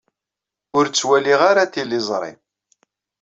[0.77, 2.31] Ur ttwaliɣ ara tiliẓri.